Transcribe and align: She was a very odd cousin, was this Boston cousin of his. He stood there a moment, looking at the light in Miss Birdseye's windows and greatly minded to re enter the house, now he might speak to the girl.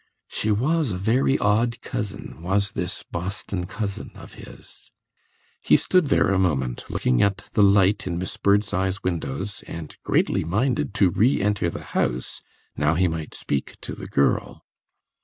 She 0.27 0.51
was 0.51 0.93
a 0.93 0.97
very 0.97 1.37
odd 1.37 1.79
cousin, 1.81 2.41
was 2.41 2.71
this 2.71 3.03
Boston 3.11 3.67
cousin 3.67 4.09
of 4.15 4.33
his. 4.33 4.89
He 5.61 5.75
stood 5.77 6.05
there 6.05 6.29
a 6.31 6.39
moment, 6.39 6.85
looking 6.89 7.21
at 7.21 7.47
the 7.53 7.61
light 7.61 8.07
in 8.07 8.17
Miss 8.17 8.35
Birdseye's 8.35 9.03
windows 9.03 9.63
and 9.67 9.95
greatly 10.03 10.43
minded 10.43 10.95
to 10.95 11.11
re 11.11 11.39
enter 11.39 11.69
the 11.69 11.83
house, 11.83 12.41
now 12.75 12.95
he 12.95 13.07
might 13.07 13.35
speak 13.35 13.77
to 13.81 13.93
the 13.93 14.07
girl. 14.07 14.65